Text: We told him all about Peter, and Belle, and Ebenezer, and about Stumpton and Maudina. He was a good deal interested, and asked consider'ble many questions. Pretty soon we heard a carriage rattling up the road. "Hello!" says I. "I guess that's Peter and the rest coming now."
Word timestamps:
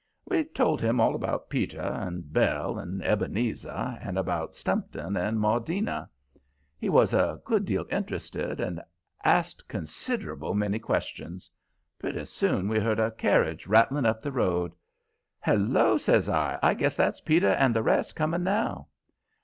We 0.27 0.45
told 0.45 0.81
him 0.81 0.99
all 0.99 1.13
about 1.13 1.47
Peter, 1.47 1.79
and 1.79 2.33
Belle, 2.33 2.79
and 2.79 3.03
Ebenezer, 3.05 3.99
and 4.01 4.17
about 4.17 4.55
Stumpton 4.55 5.15
and 5.15 5.37
Maudina. 5.39 6.09
He 6.79 6.89
was 6.89 7.13
a 7.13 7.39
good 7.45 7.65
deal 7.65 7.85
interested, 7.91 8.59
and 8.59 8.81
asked 9.23 9.67
consider'ble 9.67 10.55
many 10.55 10.79
questions. 10.79 11.51
Pretty 11.99 12.25
soon 12.25 12.67
we 12.67 12.79
heard 12.79 12.97
a 12.99 13.11
carriage 13.11 13.67
rattling 13.67 14.07
up 14.07 14.23
the 14.23 14.31
road. 14.31 14.73
"Hello!" 15.39 15.97
says 15.99 16.27
I. 16.27 16.57
"I 16.63 16.73
guess 16.73 16.95
that's 16.95 17.21
Peter 17.21 17.49
and 17.49 17.75
the 17.75 17.83
rest 17.83 18.15
coming 18.15 18.41
now." 18.43 18.87